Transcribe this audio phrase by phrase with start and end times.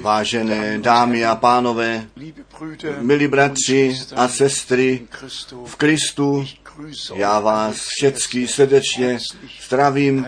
[0.00, 2.08] Vážené dámy a pánové,
[3.00, 5.08] milí bratři a sestry
[5.64, 6.46] v Kristu,
[7.14, 9.18] já vás všecky srdečně
[9.66, 10.26] zdravím.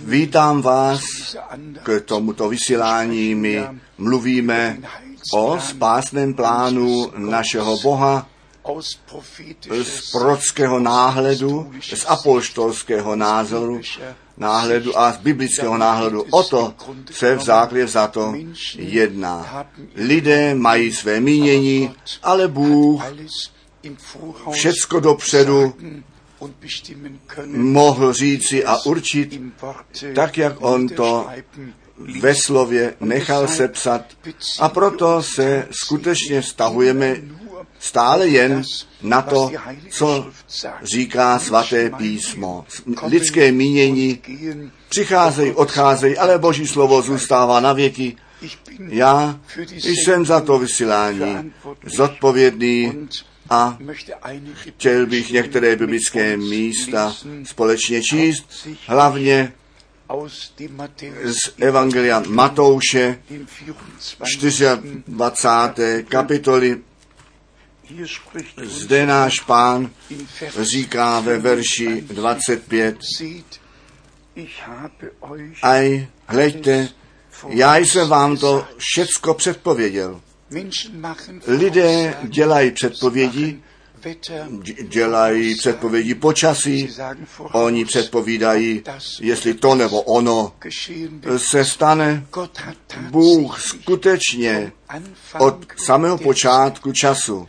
[0.00, 1.00] Vítám vás
[1.82, 3.34] k tomuto vysílání.
[3.34, 3.64] My
[3.98, 4.78] mluvíme
[5.32, 8.28] o spásném plánu našeho Boha
[9.82, 13.80] z prorockého náhledu, z apostolského názoru,
[14.36, 16.22] náhledu a z biblického náhledu.
[16.30, 16.74] O to
[17.10, 18.34] se v základě za to
[18.76, 19.66] jedná.
[19.94, 23.02] Lidé mají své mínění, ale Bůh
[24.50, 25.74] všecko dopředu
[27.46, 29.40] mohl říci a určit,
[30.14, 31.28] tak jak on to
[32.20, 34.04] ve slově nechal sepsat.
[34.60, 37.16] A proto se skutečně vztahujeme
[37.84, 38.62] stále jen
[39.02, 39.50] na to,
[39.90, 40.26] co
[40.82, 42.64] říká svaté písmo.
[43.02, 44.18] Lidské mínění
[44.88, 48.16] přicházejí, odcházejí, ale Boží slovo zůstává na věky.
[48.88, 49.40] Já
[49.82, 51.52] jsem za to vysílání
[51.96, 53.08] zodpovědný
[53.50, 53.78] a
[54.54, 57.14] chtěl bych některé biblické místa
[57.44, 59.52] společně číst, hlavně
[61.24, 63.18] z Evangelia Matouše
[65.06, 66.04] 24.
[66.08, 66.80] kapitoly
[68.62, 69.90] zde náš pán
[70.60, 72.96] říká ve verši 25,
[75.62, 76.88] aj hleďte,
[77.48, 80.20] já jsem vám to všecko předpověděl.
[81.46, 83.62] Lidé dělají předpovědi,
[84.82, 86.88] dělají předpovědi počasí,
[87.52, 88.82] oni předpovídají,
[89.20, 90.52] jestli to nebo ono
[91.36, 92.26] se stane.
[93.10, 94.72] Bůh skutečně
[95.38, 97.48] od samého počátku času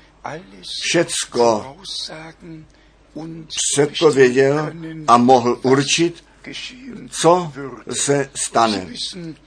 [0.89, 1.75] všecko
[3.75, 4.71] předpověděl
[5.07, 6.23] a mohl určit,
[7.09, 7.51] co
[7.91, 8.87] se stane.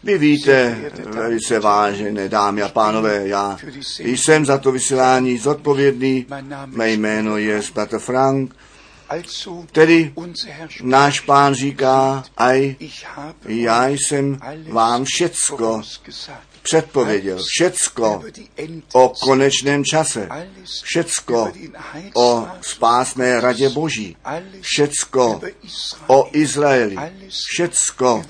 [0.04, 3.58] Vy víte, velice vážené dámy a pánové, já
[4.04, 6.26] jsem za to vysílání zodpovědný,
[6.66, 8.54] mé jméno je Spater Frank,
[9.72, 10.12] Tedy
[10.82, 12.76] náš pán říká, aj
[13.46, 14.38] já jsem
[14.68, 15.82] vám všecko
[16.68, 18.22] předpověděl všecko
[18.92, 20.28] o konečném čase,
[20.82, 21.52] všecko
[22.14, 24.16] o spásné radě Boží,
[24.60, 25.40] všecko
[26.06, 26.96] o Izraeli,
[27.28, 28.24] všecko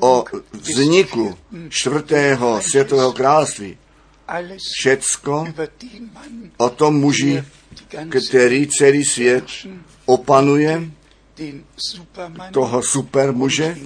[0.00, 3.78] o vzniku čtvrtého světového království,
[4.78, 5.44] všecko
[6.56, 7.44] o tom muži,
[8.28, 9.44] který celý svět
[10.06, 10.82] opanuje,
[12.52, 13.76] toho supermuže,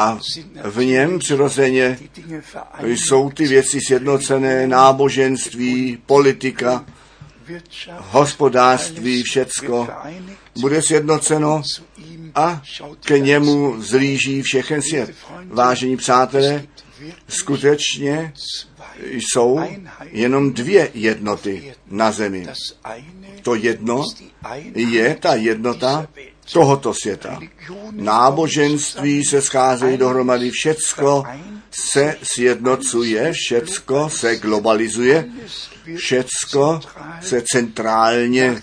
[0.00, 0.18] a
[0.64, 1.98] v něm přirozeně
[2.82, 6.84] jsou ty věci sjednocené, náboženství, politika,
[7.96, 9.88] hospodářství, všecko
[10.60, 11.62] bude sjednoceno
[12.34, 12.62] a
[13.04, 15.14] k němu zlíží všechen svět.
[15.46, 16.64] Vážení přátelé,
[17.28, 18.32] skutečně
[19.04, 19.60] jsou
[20.10, 22.46] jenom dvě jednoty na zemi.
[23.42, 24.04] To jedno
[24.74, 26.06] je ta jednota
[26.52, 27.40] tohoto světa.
[27.90, 31.24] Náboženství se scházejí dohromady, všecko
[31.70, 35.28] se sjednocuje, všecko se globalizuje,
[35.96, 36.80] všecko
[37.20, 38.62] se centrálně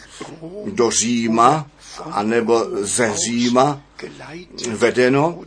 [0.66, 1.68] do Říma,
[2.12, 3.82] anebo ze Říma
[4.70, 5.40] vedeno,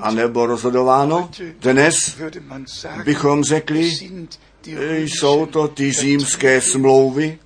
[0.00, 1.30] anebo rozhodováno.
[1.60, 2.16] Dnes
[3.04, 3.90] bychom řekli,
[4.98, 7.38] jsou to ty římské smlouvy,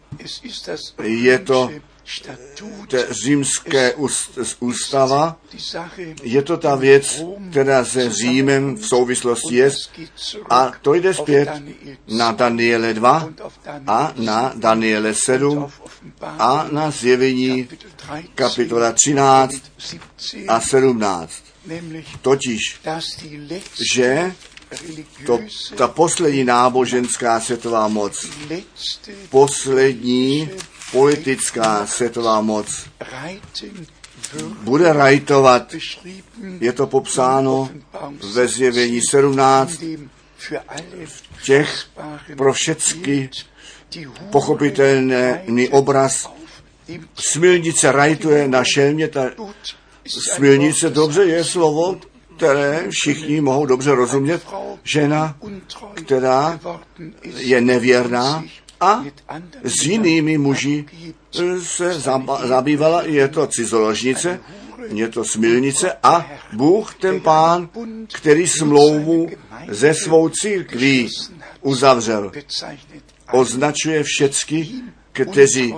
[1.02, 1.70] je to
[3.10, 3.94] římské
[4.60, 5.36] ústava,
[6.22, 9.70] je to ta věc, která se Římem v souvislosti je,
[10.50, 11.48] a to jde zpět
[12.08, 13.28] na Daniele 2
[13.86, 15.70] a na Daniele 7
[16.22, 17.68] a na zjevení
[18.34, 19.54] kapitola 13
[20.48, 21.32] a 17.
[22.22, 22.80] Totiž,
[23.92, 24.34] že
[25.26, 25.38] to,
[25.76, 28.26] ta poslední náboženská světová moc,
[29.30, 30.50] poslední
[30.94, 32.86] politická světová moc
[34.62, 35.74] bude rajtovat.
[36.60, 37.70] Je to popsáno
[38.34, 39.82] ve zjevení 17
[41.04, 41.86] v těch
[42.36, 43.30] pro všecky
[44.30, 46.30] pochopitelný obraz.
[47.14, 49.30] Smilnice rajtuje na šelmě, ta
[50.06, 52.00] smilnice dobře je slovo,
[52.36, 54.42] které všichni mohou dobře rozumět.
[54.82, 55.36] Žena,
[55.94, 56.60] která
[57.36, 58.44] je nevěrná,
[58.84, 59.04] a
[59.64, 60.84] s jinými muži
[61.62, 62.00] se
[62.44, 64.40] zabývala, je to cizoložnice,
[64.92, 67.68] je to smilnice a Bůh, ten pán,
[68.12, 69.28] který smlouvu
[69.68, 71.08] ze svou církví
[71.62, 72.32] uzavřel,
[73.32, 74.68] označuje všecky,
[75.12, 75.74] kteří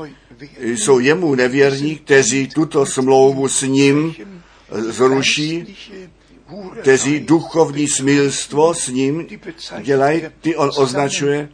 [0.61, 4.15] jsou jemu nevěrní, kteří tuto smlouvu s ním
[4.71, 5.77] zruší,
[6.81, 9.27] kteří duchovní smilstvo s ním
[9.83, 11.49] dělají, ty on označuje,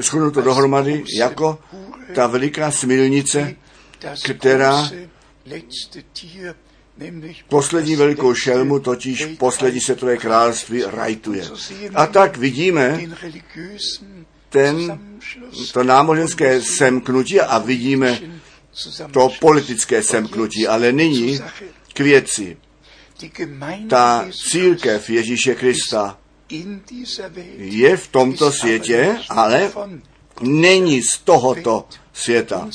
[0.00, 1.58] schudnu to dohromady, jako
[2.14, 3.56] ta veliká smilnice,
[4.22, 4.90] která
[7.48, 11.44] poslední velikou šelmu, totiž poslední světové království, rajtuje.
[11.94, 13.00] A tak vidíme
[14.48, 15.00] ten,
[15.72, 18.20] to náboženské semknutí a vidíme
[19.12, 21.40] to politické semknutí, ale nyní
[21.94, 22.56] k věci.
[23.88, 26.18] Ta církev Ježíše Krista
[27.56, 29.70] je v tomto světě, ale
[30.40, 32.68] není z tohoto světa.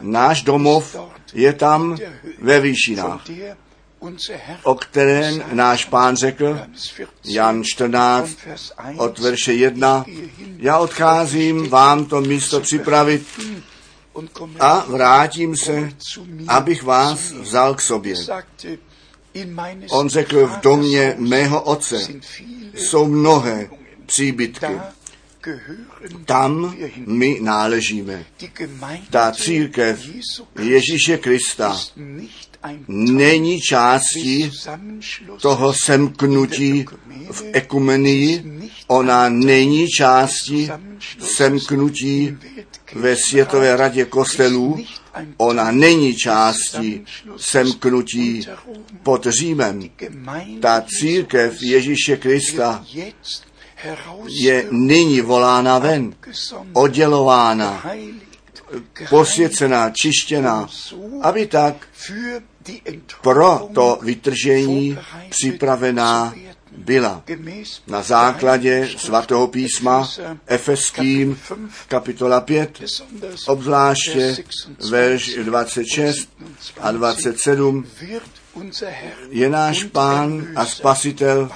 [0.00, 0.96] Náš domov
[1.34, 1.96] je tam
[2.38, 3.24] ve výšinách,
[4.62, 6.60] o kterém náš pán řekl,
[7.24, 8.36] Jan 14,
[8.96, 10.04] od verše 1,
[10.56, 13.26] já odcházím vám to místo připravit
[14.60, 15.90] a vrátím se,
[16.48, 18.14] abych vás vzal k sobě.
[19.90, 21.98] On řekl, v domě mého otce
[22.74, 23.68] jsou mnohé
[24.06, 24.66] příbytky.
[26.24, 28.24] Tam my náležíme.
[29.10, 30.00] Ta církev
[30.62, 31.76] Ježíše Krista
[32.88, 34.50] není částí
[35.40, 36.84] toho semknutí
[37.30, 38.44] v ekumenii,
[38.86, 40.70] ona není částí
[41.20, 42.38] semknutí
[42.94, 44.84] ve Světové radě kostelů,
[45.36, 47.04] ona není částí
[47.36, 48.46] semknutí
[49.02, 49.90] pod Římem.
[50.60, 52.84] Ta církev Ježíše Krista
[54.28, 56.14] je nyní volána ven,
[56.72, 57.84] oddělována,
[59.10, 60.68] posvěcená, čištěná,
[61.22, 61.88] aby tak
[63.22, 64.98] pro to vytržení
[65.30, 66.34] připravená
[66.76, 67.22] byla
[67.86, 70.10] na základě svatého písma
[70.46, 71.38] Efeským
[71.88, 72.82] kapitola 5,
[73.46, 74.36] obzvláště
[74.90, 76.28] verš 26
[76.80, 77.86] a 27,
[79.30, 81.50] je náš pán a spasitel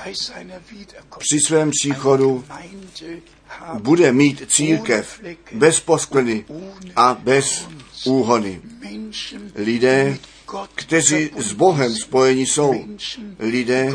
[1.19, 2.44] při svém příchodu
[3.82, 5.20] bude mít církev
[5.52, 6.44] bez posklady
[6.96, 7.69] a bez
[8.05, 8.61] úhony.
[9.55, 10.19] Lidé,
[10.75, 12.85] kteří s Bohem spojeni jsou.
[13.38, 13.93] Lidé,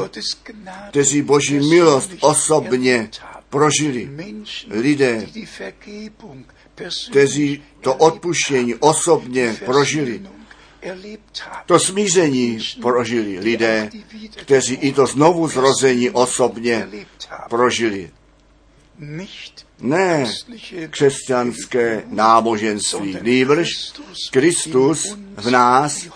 [0.89, 3.09] kteří Boží milost osobně
[3.49, 4.09] prožili.
[4.69, 5.27] Lidé,
[7.09, 10.21] kteří to odpuštění osobně prožili.
[11.65, 13.89] To smíření prožili lidé,
[14.35, 16.87] kteří i to znovu zrození osobně
[17.49, 18.11] prožili.
[19.79, 20.25] Ne
[20.89, 23.69] křesťanské náboženství, nýbrž
[24.31, 26.07] Kristus v nás,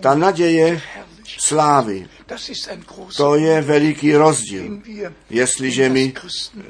[0.00, 0.80] ta naděje
[1.38, 2.08] slávy.
[3.16, 4.82] To je veliký rozdíl.
[5.30, 6.12] Jestliže my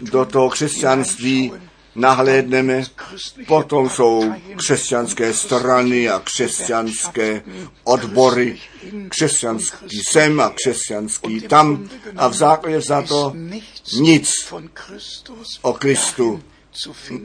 [0.00, 1.52] do toho křesťanství
[1.94, 2.84] nahlédneme,
[3.46, 7.42] potom jsou křesťanské strany a křesťanské
[7.84, 8.58] odbory,
[9.08, 11.88] křesťanský sem a křesťanský tam.
[12.16, 13.32] A v základě za to
[14.00, 14.32] nic
[15.62, 16.42] o Kristu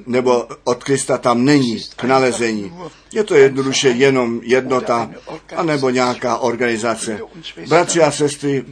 [0.05, 2.73] nebo od Krista tam není k nalezení.
[3.13, 5.09] Je to jednoduše jenom jednota,
[5.55, 7.19] anebo nějaká organizace.
[7.67, 8.65] Bratři a sestry,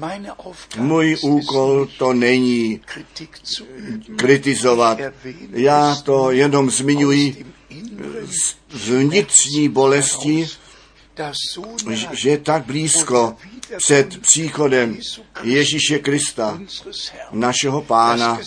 [0.78, 2.82] můj úkol to není
[4.16, 5.00] kritizovat.
[5.52, 7.46] Já to jenom zmiňuji
[8.72, 10.48] z vnitřní bolesti,
[12.12, 13.36] že tak blízko
[13.78, 14.98] před příchodem
[15.44, 16.60] Ježíše Krista,
[17.32, 18.40] našeho pána,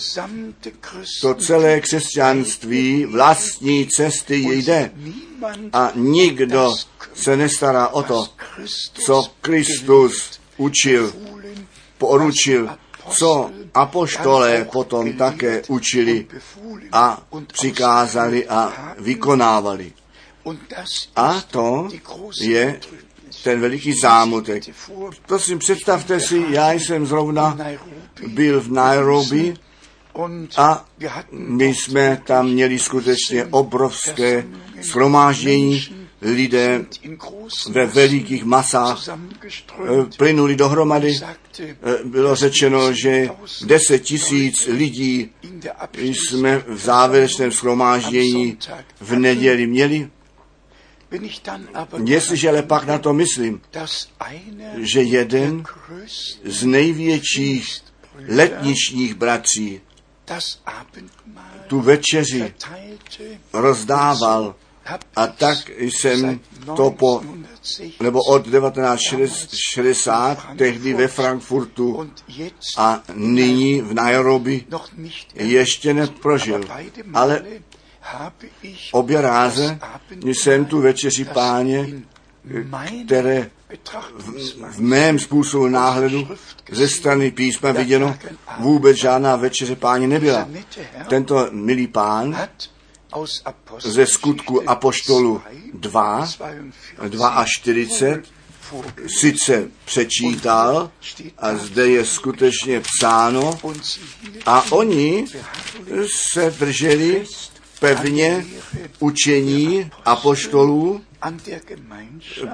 [1.21, 4.91] to celé křesťanství vlastní cesty jde
[5.73, 6.75] a nikdo
[7.13, 8.27] se nestará o to,
[8.93, 11.13] co Kristus učil,
[11.97, 12.69] poručil,
[13.09, 16.27] co apoštolé potom také učili
[16.91, 17.23] a
[17.53, 19.93] přikázali a vykonávali.
[21.15, 21.87] A to
[22.41, 22.79] je
[23.43, 24.63] ten veliký zámutek.
[25.25, 27.57] Prosím, představte si, já jsem zrovna
[28.27, 29.53] byl v Nairobi
[30.57, 30.85] a
[31.31, 34.45] my jsme tam měli skutečně obrovské
[34.81, 35.81] schromáždění,
[36.21, 36.85] lidé
[37.69, 39.17] ve velikých masách eh,
[40.17, 41.19] plynuli dohromady.
[41.59, 43.29] Eh, bylo řečeno, že
[43.65, 45.29] deset tisíc lidí
[45.97, 48.57] jsme v závěrečném schromáždění
[49.01, 50.09] v neděli měli.
[52.05, 53.61] Jestliže ale pak na to myslím,
[54.77, 55.63] že jeden
[56.45, 57.83] z největších
[58.27, 59.81] letničních bratří
[61.67, 62.53] tu večeři
[63.53, 64.55] rozdával.
[65.15, 66.39] A tak jsem
[66.75, 67.21] to po,
[68.01, 72.11] nebo od 1960, tehdy ve Frankfurtu
[72.77, 74.65] a nyní v Nairobi
[75.35, 76.61] ještě neprožil.
[77.13, 77.43] Ale
[78.91, 79.79] obě ráze
[80.23, 81.87] jsem tu večeři páně,
[83.05, 83.49] které
[84.71, 86.27] v, mém způsobu náhledu
[86.71, 88.17] ze strany písma viděno
[88.59, 90.47] vůbec žádná večeře páně nebyla.
[91.09, 92.47] Tento milý pán
[93.79, 95.41] ze skutku Apoštolu
[95.73, 96.29] 2,
[97.07, 98.23] 2 a 40,
[99.07, 100.91] sice přečítal
[101.37, 103.59] a zde je skutečně psáno
[104.45, 105.25] a oni
[106.31, 107.25] se drželi
[107.81, 108.45] pevně
[108.99, 111.01] učení apoštolů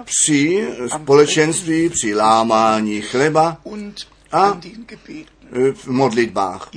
[0.05, 3.57] při společenství, při lámání chleba
[4.31, 4.60] a
[5.74, 6.69] v modlitbách.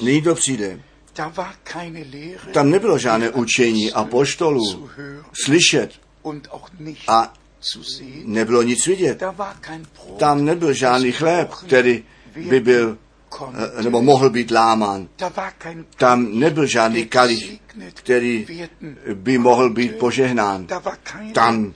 [0.00, 0.80] Nyní to přijde.
[2.52, 4.90] Tam nebylo žádné učení apoštolů
[5.44, 5.90] slyšet
[7.08, 7.32] a
[8.24, 9.22] nebylo nic vidět.
[10.18, 12.04] Tam nebyl žádný chléb, který
[12.48, 12.98] by byl
[13.82, 15.08] nebo mohl být lámán.
[15.96, 17.60] Tam nebyl žádný kalich,
[17.94, 18.46] který
[19.14, 20.66] by mohl být požehnán.
[21.32, 21.74] Tam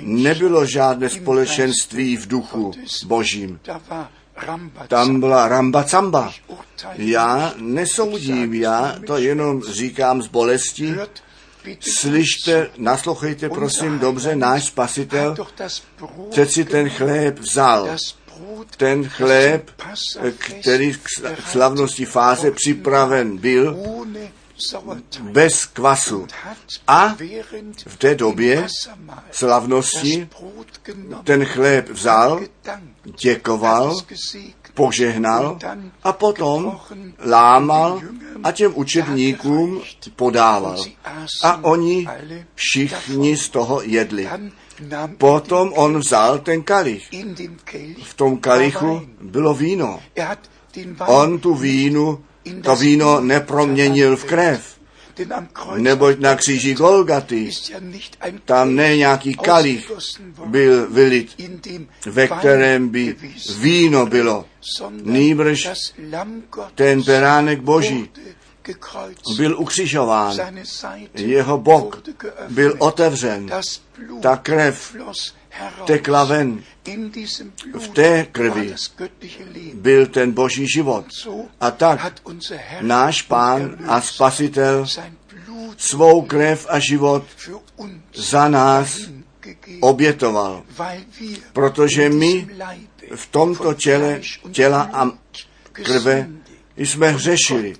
[0.00, 2.72] nebylo žádné společenství v duchu
[3.04, 3.60] božím.
[4.88, 6.32] Tam byla ramba camba.
[6.94, 10.94] Já nesoudím, já to jenom říkám z bolesti.
[11.80, 15.36] Slyšte, naslouchejte prosím dobře, náš spasitel
[16.30, 17.88] přeci ten chléb vzal.
[18.76, 19.70] Ten chléb,
[20.60, 21.08] který k
[21.50, 23.76] slavnosti fáze připraven byl,
[25.20, 26.26] bez kvasu.
[26.86, 27.16] A
[27.86, 28.66] v té době
[29.30, 30.28] slavnosti
[31.24, 32.40] ten chléb vzal,
[33.20, 33.96] děkoval,
[34.74, 35.58] požehnal
[36.02, 36.80] a potom
[37.26, 38.00] lámal
[38.42, 39.82] a těm učedníkům
[40.16, 40.84] podával.
[41.42, 42.08] A oni
[42.54, 44.28] všichni z toho jedli.
[45.18, 47.08] Potom on vzal ten kalich.
[48.04, 50.00] V tom kalichu bylo víno.
[51.06, 52.24] On tu vínu
[52.62, 54.80] to víno neproměnil v krev.
[55.76, 57.50] Neboť na kříži Golgaty
[58.44, 59.92] tam ne nějaký kalich
[60.46, 61.36] byl vylit,
[62.06, 63.16] ve kterém by
[63.58, 64.44] víno bylo.
[65.02, 65.68] Nýbrž
[66.74, 68.08] ten beránek Boží
[69.36, 70.36] byl ukřižován,
[71.14, 72.02] jeho bok
[72.48, 73.50] byl otevřen,
[74.20, 74.96] ta krev
[75.86, 76.62] tekla ven.
[77.78, 78.74] V té krvi
[79.74, 81.04] byl ten boží život.
[81.60, 82.20] A tak
[82.80, 84.86] náš pán a spasitel
[85.76, 87.24] svou krev a život
[88.14, 88.98] za nás
[89.80, 90.62] obětoval,
[91.52, 92.48] protože my
[93.14, 94.20] v tomto těle,
[94.52, 95.10] těla a
[95.72, 96.28] krve
[96.86, 97.76] jsme hřešili,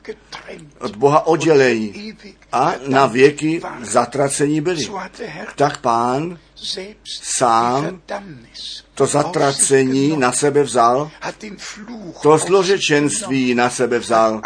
[0.79, 2.15] od Boha oddělení
[2.53, 4.89] a na věky zatracení byli.
[5.57, 6.39] Tak pán
[7.23, 8.01] sám
[8.95, 11.11] to zatracení na sebe vzal,
[12.23, 14.43] to zložečenství na sebe vzal,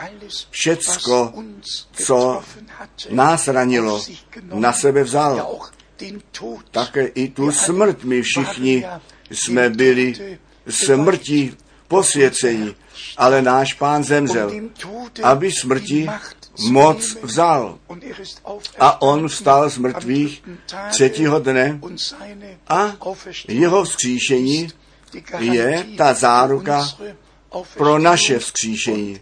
[0.50, 1.32] všecko,
[1.92, 2.42] co
[3.10, 4.02] nás ranilo,
[4.42, 5.60] na sebe vzal.
[6.70, 8.84] Také i tu smrt my všichni
[9.30, 11.56] jsme byli smrti
[11.88, 12.74] posvěcení,
[13.16, 14.50] ale náš pán zemřel,
[15.22, 16.08] aby smrti
[16.70, 17.78] moc vzal.
[18.78, 20.42] A on vstal z mrtvých
[20.90, 21.80] třetího dne
[22.68, 22.96] a
[23.48, 24.68] jeho vzkříšení
[25.38, 26.88] je ta záruka
[27.76, 29.20] pro naše vzkříšení.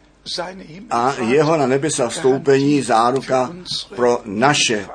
[0.91, 3.55] A jeho na nebesa vstoupení záruka
[3.97, 4.89] pro naše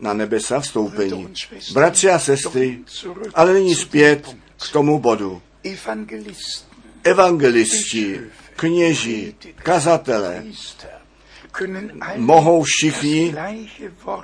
[0.00, 1.34] na nebesa vstoupení.
[1.72, 2.78] Bratři a sestry,
[3.34, 4.36] ale nyní zpět
[4.68, 5.42] k tomu bodu.
[7.04, 8.20] Evangelisti,
[8.56, 10.44] kněži, kazatele,
[12.16, 13.34] mohou všichni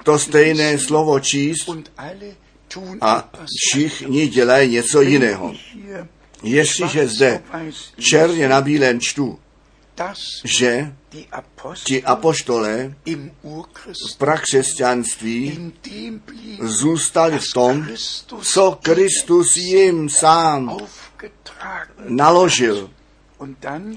[0.02, 1.70] to stejné slovo číst
[3.00, 5.54] a všichni dělají něco jiného.
[6.42, 7.42] Jestliže zde
[7.98, 9.38] černě na bílém čtu,
[10.44, 10.94] že
[11.84, 12.94] ti apoštole
[14.12, 15.72] v prakřesťanství
[16.60, 17.86] zůstali v tom,
[18.42, 20.76] co Kristus jim sám
[22.08, 22.90] naložil.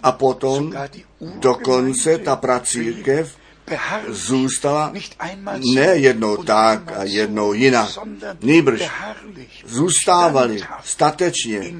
[0.04, 0.74] A potom
[1.20, 3.38] dokonce ta pracírkev
[4.08, 4.94] zůstala
[5.76, 7.90] ne jednou tak a jednou jinak.
[8.42, 8.90] Nýbrž
[9.66, 11.74] zůstávali statečně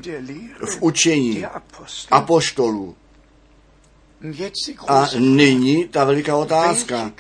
[0.66, 1.46] v učení
[2.12, 2.96] apoštolů.
[4.88, 7.12] A nyní ta veliká otázka,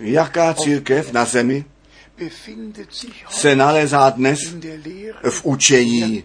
[0.00, 1.64] jaká církev na zemi
[3.30, 4.38] se nalézá dnes
[5.30, 6.24] v učení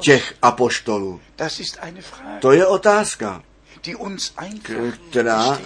[0.00, 1.20] těch apoštolů?
[2.40, 3.42] To je otázka.
[5.10, 5.58] která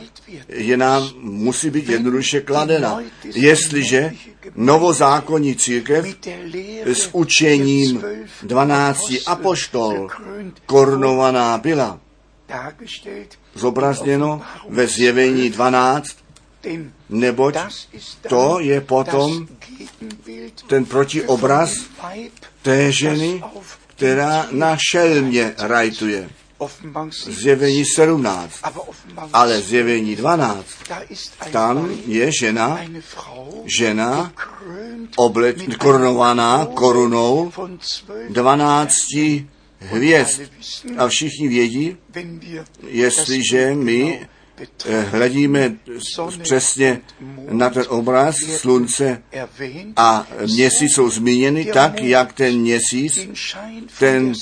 [0.49, 3.01] je nám musí být jednoduše kladena.
[3.25, 4.13] Jestliže
[4.55, 6.07] novozákonní církev
[6.85, 8.05] s učením
[8.43, 10.09] 12 apoštol
[10.67, 12.01] korunovaná byla,
[13.55, 16.17] zobrazněno ve zjevení 12,
[17.09, 17.55] neboť
[18.29, 19.47] to je potom
[20.67, 21.71] ten protiobraz
[22.63, 23.43] té ženy,
[23.87, 26.31] která na šelmě rajtuje.
[27.27, 28.55] Zjevení 17,
[29.33, 30.67] ale zjevení 12,
[31.53, 32.81] tam je žena,
[33.79, 34.33] žena
[35.17, 37.53] oblet, korunovaná korunou
[38.29, 38.95] 12
[39.79, 40.41] hvězd.
[40.99, 41.97] A všichni vědí,
[42.87, 44.29] jestliže my
[45.11, 45.77] hledíme
[46.43, 47.01] přesně
[47.51, 49.23] na ten obraz slunce
[49.97, 53.29] a měsíc jsou zmíněny tak, jak ten měsíc,
[53.99, 54.33] ten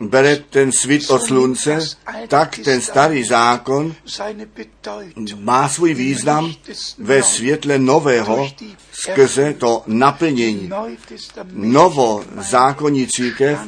[0.00, 1.78] bere ten svit od slunce,
[2.28, 3.94] tak ten starý zákon
[5.38, 6.54] má svůj význam
[6.98, 8.50] ve světle nového
[8.92, 10.70] skrze to naplnění.
[11.52, 13.58] Novo zákonní církev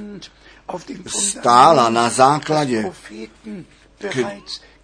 [1.06, 2.92] stála na základě,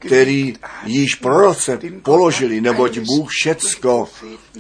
[0.01, 0.55] který
[0.87, 4.09] již proroce položili, neboť Bůh všecko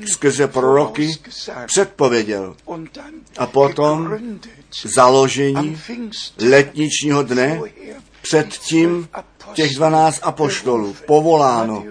[0.06, 1.10] skrze proroky
[1.66, 2.56] předpověděl.
[3.38, 4.18] A potom
[4.84, 5.80] založení
[6.38, 7.60] letničního dne
[8.22, 9.08] předtím
[9.52, 11.84] těch dvanáct apoštolů povoláno.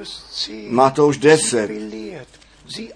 [0.70, 1.72] Matouš 10.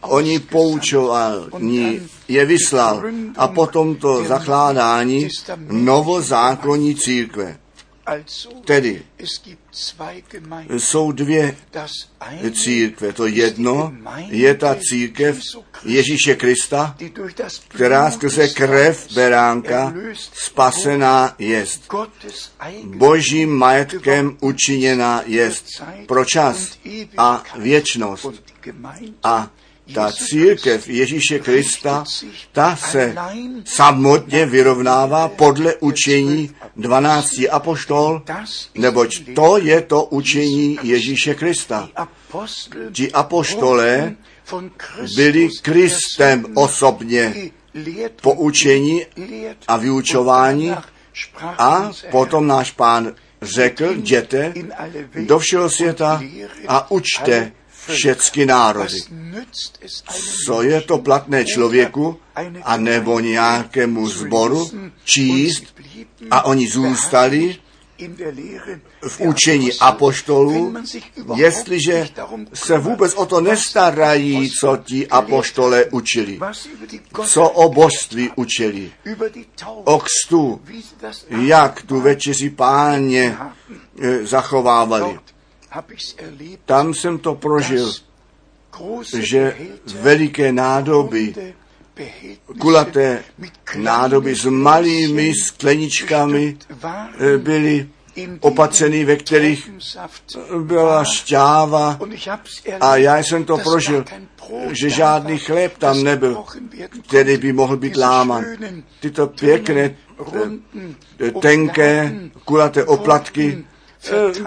[0.02, 3.04] Oni poučovali, je vyslal
[3.38, 5.28] a potom to zakládání
[5.70, 7.58] novozákonní církve.
[8.66, 9.02] Tedy
[10.70, 11.58] jsou dvě
[12.52, 13.14] církve.
[13.14, 13.94] To jedno
[14.28, 15.40] je ta církev
[15.86, 16.96] Ježíše Krista,
[17.68, 19.94] která skrze krev beránka
[20.34, 21.88] spasená jest.
[22.84, 25.66] Božím majetkem učiněná jest
[26.08, 26.78] pro čas
[27.18, 28.30] a věčnost.
[29.24, 29.52] A
[29.94, 32.04] ta církev Ježíše Krista,
[32.52, 33.16] ta se
[33.66, 38.22] samotně vyrovnává podle učení 12 apoštol,
[38.76, 41.90] neboť to je to učení Ježíše Krista.
[42.92, 44.16] Ti apoštolé
[45.16, 47.52] byli Kristem osobně
[48.22, 49.06] poučení
[49.68, 50.72] a vyučování
[51.42, 54.54] a potom náš pán řekl, jděte
[55.26, 56.22] do všeho světa
[56.68, 57.52] a učte
[57.90, 58.98] všechny národy.
[60.46, 62.20] Co je to platné člověku
[62.64, 64.70] a nebo nějakému zboru
[65.04, 65.64] číst
[66.32, 67.58] a oni zůstali
[69.08, 70.76] v učení apoštolů,
[71.36, 72.08] jestliže
[72.54, 76.40] se vůbec o to nestarají, co ti apoštole učili,
[77.26, 78.92] co o božství učili,
[79.84, 80.62] o kstu,
[81.30, 83.38] jak tu večeři páně
[84.02, 85.20] eh, zachovávali.
[86.66, 87.94] Tam jsem to prožil,
[89.20, 89.58] že
[90.02, 91.54] veliké nádoby,
[92.60, 93.24] kulaté
[93.78, 96.58] nádoby s malými skleničkami
[97.20, 97.90] eh, byly
[98.40, 99.72] opatřený, ve kterých
[100.60, 102.00] byla šťáva.
[102.80, 104.06] A já jsem to prožil,
[104.72, 106.44] že žádný chléb tam nebyl,
[107.08, 108.46] který by mohl být láman.
[109.00, 109.96] Tyto pěkné,
[111.20, 113.66] eh, tenké, kulaté oplatky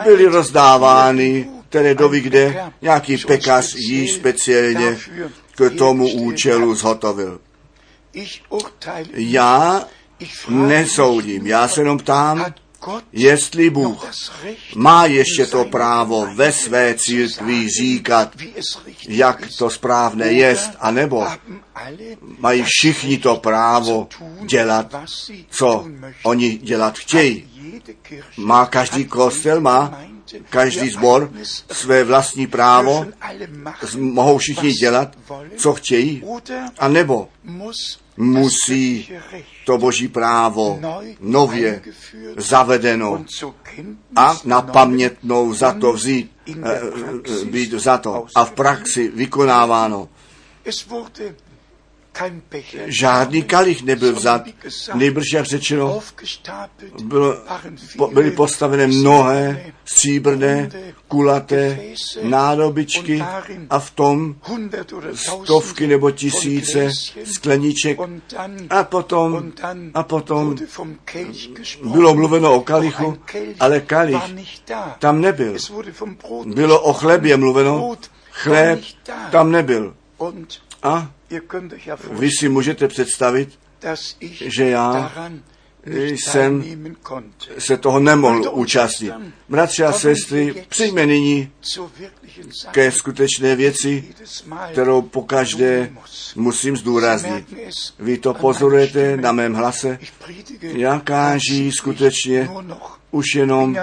[0.05, 4.99] byly rozdávány, které doví kde, nějaký pekař jí speciálně
[5.55, 7.41] k tomu účelu zhotovil.
[9.13, 9.85] Já
[10.49, 12.47] nesoudím, já se jenom ptám,
[13.13, 14.11] jestli Bůh
[14.77, 18.33] má ještě to právo ve své církvi říkat,
[19.09, 21.27] jak to správné jest, anebo
[22.39, 24.09] mají všichni to právo
[24.47, 24.95] dělat,
[25.51, 25.87] co
[26.23, 27.56] oni dělat chtějí.
[28.37, 30.01] Má každý kostel, má
[30.51, 31.33] každý sbor
[31.73, 33.07] své vlastní právo,
[33.99, 35.17] mohou všichni dělat,
[35.57, 36.23] co chtějí,
[36.79, 37.29] a nebo
[38.17, 39.09] musí
[39.65, 40.81] to boží právo
[41.21, 41.83] nově
[42.37, 43.25] zavedeno
[44.17, 46.81] a na pamětnou za to vzít, eh,
[47.43, 50.09] eh, být za to a v praxi vykonáváno.
[52.87, 54.43] Žádný kalich nebyl vzat,
[54.95, 56.01] nejbrž jak řečeno,
[57.03, 57.35] bylo,
[57.97, 60.71] po, byly postavené mnohé stříbrné,
[61.09, 61.79] kulaté
[62.23, 63.25] nádobičky
[63.71, 64.35] a v tom
[65.15, 66.91] stovky nebo tisíce
[67.25, 67.99] skleniček
[68.71, 69.53] a potom,
[69.95, 70.57] a potom
[71.83, 73.19] bylo mluveno o kalichu,
[73.61, 74.23] ale kalich
[74.99, 75.57] tam nebyl.
[76.47, 77.97] Bylo o chlebě mluveno,
[78.31, 78.81] chléb
[79.31, 79.95] tam nebyl.
[80.87, 81.11] A
[82.11, 83.59] vy si můžete představit,
[84.31, 85.13] že já
[85.87, 86.65] jsem
[87.59, 89.13] se toho nemohl účastnit.
[89.49, 91.51] Bratři a sestry, přijme nyní
[92.71, 94.05] ke skutečné věci,
[94.73, 95.93] kterou pokaždé
[96.37, 97.55] musím zdůraznit.
[97.99, 99.99] Vy to pozorujete na mém hlase.
[100.61, 102.49] Já káží skutečně
[103.11, 103.77] už jenom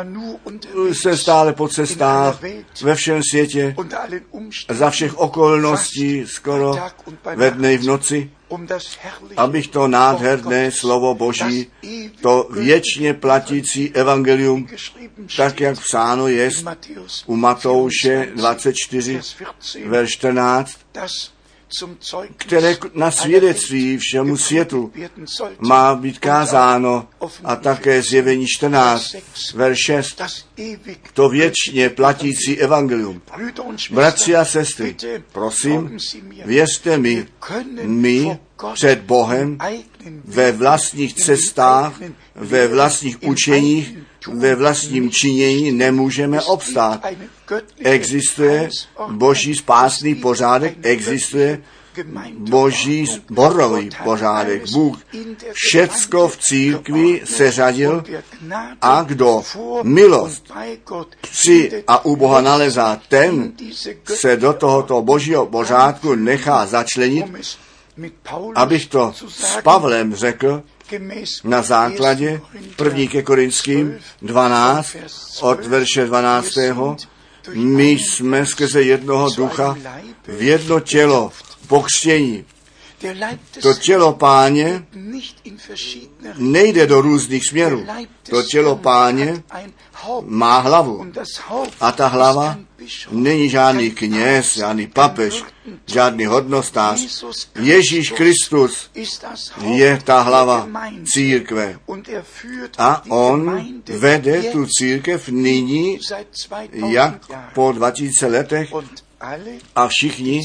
[1.02, 2.40] se stále po cestách
[2.82, 3.76] ve všem světě,
[4.70, 6.76] za všech okolností, skoro
[7.36, 8.32] ve dne v noci,
[9.38, 11.68] abych to nádherné slovo Boží,
[12.22, 14.68] to věčně platící evangelium,
[15.38, 16.50] tak jak psáno je
[17.26, 19.22] u Matouše 24,
[19.86, 20.78] verš 14,
[22.38, 24.94] které na svědectví všemu světu
[25.60, 27.08] má být kázáno
[27.44, 29.16] a také zjevení 14,
[29.56, 30.22] verš 6,
[31.14, 33.22] to věčně platící evangelium.
[33.92, 34.96] Bratři a sestry,
[35.32, 35.98] prosím,
[36.46, 37.28] věřte mi,
[37.84, 38.40] my
[38.74, 39.58] před Bohem
[40.26, 41.94] ve vlastních cestách,
[42.36, 43.98] ve vlastních učeních,
[44.34, 47.06] ve vlastním činění nemůžeme obstát.
[47.80, 48.70] Existuje
[49.12, 51.62] boží spásný pořádek, existuje
[52.38, 54.72] boží zborový pořádek.
[54.72, 54.98] Bůh
[55.54, 58.04] všecko v církvi seřadil
[58.82, 59.44] a kdo
[59.84, 60.52] milost
[61.22, 63.54] při a u Boha nalezá, ten
[64.04, 67.26] se do tohoto božího pořádku nechá začlenit,
[68.56, 70.64] abych to s Pavlem řekl,
[71.44, 72.42] na základě
[72.84, 73.08] 1.
[73.12, 74.96] ke Korinským 12
[75.42, 76.58] od verše 12.
[77.54, 79.78] My jsme skrze jednoho ducha
[80.28, 81.32] v jedno tělo
[81.68, 82.46] pokřtění.
[83.62, 84.86] To tělo páně
[86.38, 87.88] nejde do různých směrů.
[88.30, 89.44] To tělo páně
[90.26, 91.06] má hlavu.
[91.80, 92.58] A ta hlava
[93.12, 95.44] není žádný kněz, žádný papež,
[95.86, 97.24] žádný hodnostář.
[97.60, 98.90] Ježíš Kristus
[99.62, 100.68] je ta hlava
[101.06, 101.80] církve.
[102.78, 106.00] A on vede tu církev nyní,
[106.74, 108.70] jak po 2000 letech,
[109.76, 110.42] a všichni,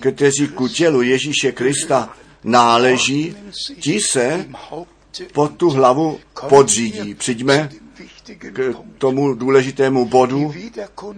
[0.00, 3.36] kteří ku tělu Ježíše Krista náleží,
[3.80, 4.46] ti se
[5.32, 7.14] pod tu hlavu podřídí.
[7.14, 7.68] Přijďme
[8.34, 10.54] k tomu důležitému bodu,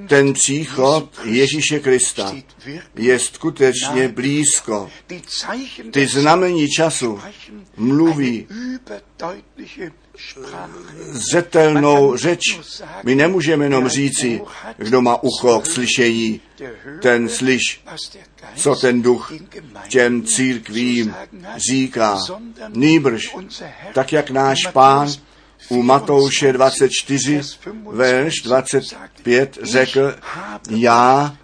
[0.09, 2.35] ten příchod Ježíše Krista
[2.95, 4.91] je skutečně blízko.
[5.91, 7.21] Ty znamení času
[7.77, 8.47] mluví
[10.99, 12.43] zřetelnou řeč.
[13.05, 14.41] My nemůžeme jenom říci,
[14.77, 16.41] kdo má ucho k slyšení,
[17.03, 17.81] ten slyš,
[18.57, 19.33] co ten duch
[19.89, 21.15] těm církvím
[21.57, 22.19] říká.
[22.69, 23.37] Nýbrž,
[23.95, 25.09] tak jak náš pán
[25.69, 27.41] u Matouše 24,
[27.93, 30.15] verš 25 řekl,
[30.71, 31.37] já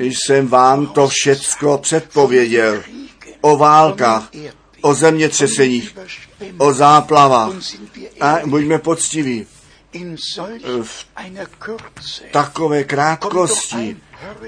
[0.00, 2.82] jsem vám to všecko předpověděl
[3.40, 4.30] o válkách,
[4.80, 5.98] o zemětřeseních,
[6.58, 7.52] o záplavách.
[8.20, 9.46] A buďme poctiví.
[10.82, 11.06] V
[12.32, 13.96] takové krátkosti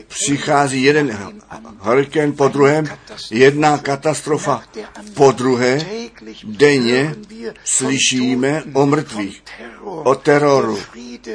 [0.08, 1.34] přichází jeden
[1.78, 2.84] hurikán po druhém,
[3.30, 4.62] jedna katastrofa
[5.14, 5.80] po druhé,
[6.44, 7.14] denně
[7.64, 9.42] slyšíme o mrtvých,
[9.84, 10.78] o teroru.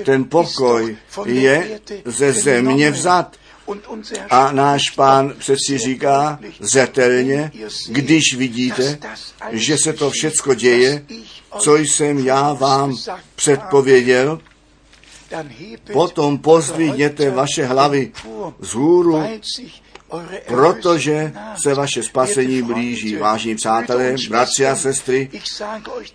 [0.05, 3.35] Ten pokoj je ze země vzat.
[4.29, 7.51] A náš pán přeci říká zetelně,
[7.87, 8.97] když vidíte,
[9.51, 11.05] že se to všecko děje,
[11.59, 12.97] co jsem já vám
[13.35, 14.39] předpověděl,
[15.93, 18.11] potom pozdvihněte vaše hlavy
[18.61, 19.23] z hůru,
[20.47, 23.15] protože se vaše spasení blíží.
[23.15, 25.29] Vážení přátelé, bratři a sestry,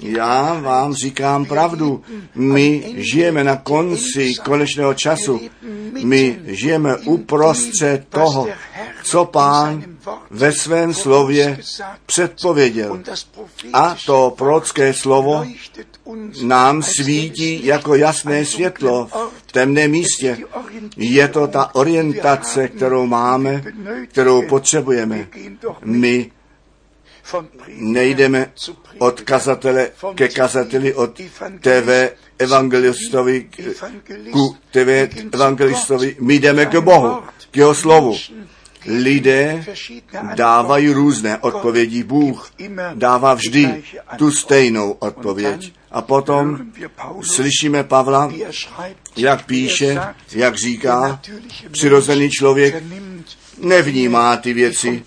[0.01, 2.03] já vám říkám pravdu.
[2.35, 5.41] My žijeme na konci konečného času.
[6.05, 8.49] My žijeme uprostřed toho,
[9.03, 9.85] co pán
[10.31, 11.59] ve svém slově
[12.07, 13.03] předpověděl.
[13.73, 15.47] A to prorocké slovo
[16.43, 19.09] nám svítí jako jasné světlo
[19.47, 20.39] v temném místě.
[20.97, 23.65] Je to ta orientace, kterou máme,
[24.09, 25.29] kterou potřebujeme.
[25.85, 26.31] My
[27.77, 28.53] nejdeme
[28.99, 31.21] od kazatele ke kazateli, od
[31.61, 31.89] TV
[32.39, 33.49] evangelistovi
[34.33, 34.89] ku TV
[35.33, 36.17] evangelistovi.
[36.21, 38.17] My jdeme k Bohu, k jeho slovu.
[38.87, 39.65] Lidé
[40.35, 42.03] dávají různé odpovědi.
[42.03, 42.51] Bůh
[42.95, 43.83] dává vždy
[44.17, 45.73] tu stejnou odpověď.
[45.91, 46.59] A potom
[47.23, 48.33] slyšíme Pavla,
[49.17, 50.01] jak píše,
[50.33, 51.21] jak říká,
[51.71, 52.83] přirozený člověk
[53.59, 55.03] nevnímá ty věci,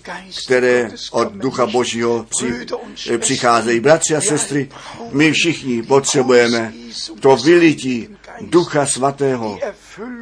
[0.46, 3.80] které od Ducha Božího při, přicházejí.
[3.80, 4.68] Bratři a sestry,
[5.12, 6.72] my všichni potřebujeme
[7.20, 8.08] to vylití
[8.40, 9.58] Ducha Svatého,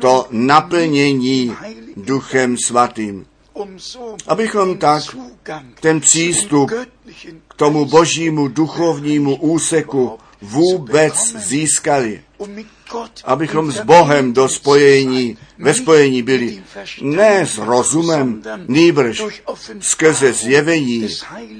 [0.00, 1.56] to naplnění
[1.96, 3.26] Duchem Svatým
[4.26, 5.02] abychom tak
[5.80, 6.70] ten přístup
[7.48, 12.22] k tomu božímu duchovnímu úseku vůbec získali.
[13.24, 16.62] Abychom s Bohem do spojení, ve spojení byli
[17.02, 19.22] ne s rozumem, nýbrž
[19.80, 21.08] skrze zjevení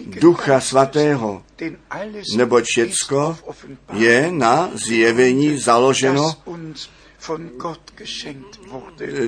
[0.07, 1.42] Ducha Svatého,
[2.37, 3.37] neboť všecko
[3.92, 6.35] je na zjevení založeno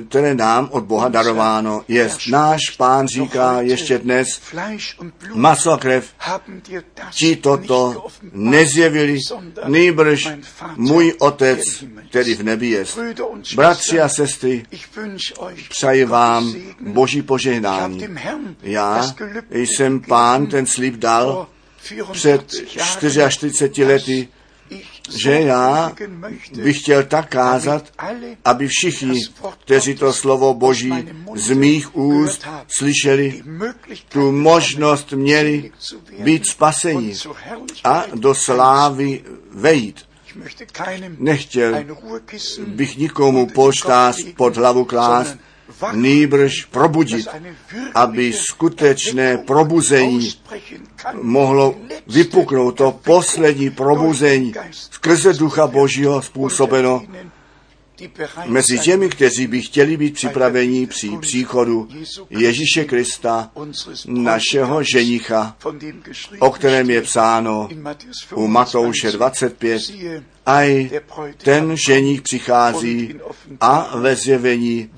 [0.09, 2.09] které nám od Boha darováno je.
[2.29, 4.41] Náš pán říká ještě dnes,
[5.33, 6.13] maso a krev
[7.11, 9.19] ti toto nezjevili,
[9.67, 10.27] nejbrž
[10.75, 12.85] můj otec, který v nebi je.
[13.55, 14.65] Bratři a sestry,
[15.69, 18.07] přeji vám boží požehnání.
[18.61, 19.15] Já
[19.51, 21.47] jsem pán ten slib dal
[22.11, 22.53] před
[22.97, 24.27] 44 lety
[25.23, 25.91] že já
[26.63, 27.91] bych chtěl tak kázat,
[28.45, 29.21] aby všichni,
[29.63, 30.93] kteří to slovo Boží
[31.35, 32.47] z mých úst
[32.77, 33.43] slyšeli,
[34.09, 35.71] tu možnost měli
[36.19, 37.13] být spaseni
[37.83, 40.05] a do slávy vejít.
[41.17, 41.85] Nechtěl
[42.67, 45.37] bych nikomu polštář pod hlavu klást,
[45.93, 47.27] nýbrž probudit,
[47.93, 50.31] aby skutečné probuzení
[51.21, 51.75] mohlo
[52.07, 57.01] vypuknout, to poslední probuzení skrze Ducha Božího způsobeno
[58.45, 61.87] mezi těmi, kteří by chtěli být připraveni při příchodu
[62.29, 63.51] Ježíše Krista,
[64.05, 65.57] našeho ženicha,
[66.39, 67.69] o kterém je psáno
[68.35, 69.81] u Matouše 25,
[70.45, 70.89] aj
[71.37, 73.15] ten ženich přichází
[73.61, 74.89] a ve zjevení,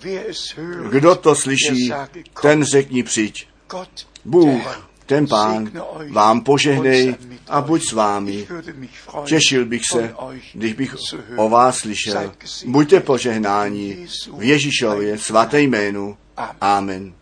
[0.89, 1.91] kdo to slyší,
[2.41, 3.47] ten řekni přijď.
[4.25, 5.71] Bůh, ten pán,
[6.11, 7.15] vám požehnej
[7.47, 8.47] a buď s vámi.
[9.25, 10.13] Těšil bych se,
[10.53, 10.95] když bych
[11.35, 12.31] o vás slyšel.
[12.65, 16.17] Buďte požehnáni v Ježíšově svaté jménu.
[16.61, 17.13] Amen.